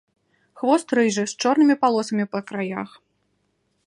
[0.59, 2.89] Хвост рыжы з чорнымі палосамі па краях.